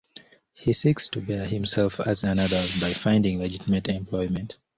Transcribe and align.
He 0.53 0.73
seeks 0.73 1.09
to 1.09 1.21
better 1.21 1.45
himself 1.45 1.99
as 1.99 2.23
an 2.23 2.39
adult 2.39 2.71
by 2.81 2.91
finding 2.91 3.37
legitimate 3.37 3.87
employment. 3.87 4.57